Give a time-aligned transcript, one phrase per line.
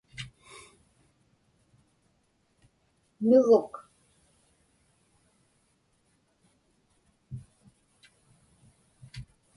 [3.29, 3.71] Nuvuk